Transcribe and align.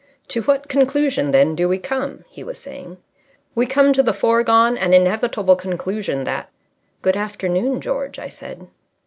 "To 0.29 0.41
what 0.41 0.67
conclusion, 0.67 1.29
then, 1.29 1.53
do 1.53 1.69
we 1.69 1.77
come?" 1.77 2.25
he 2.27 2.43
was 2.43 2.57
saying. 2.57 2.97
"We 3.53 3.67
come 3.67 3.93
to 3.93 4.01
the 4.01 4.15
foregone 4.15 4.75
and 4.75 4.95
inevitable 4.95 5.55
conclusion 5.55 6.23
that...." 6.23 6.49
"Good 7.03 7.15
afternoon, 7.15 7.81
George," 7.81 8.17
I 8.17 8.27
said. 8.27 8.65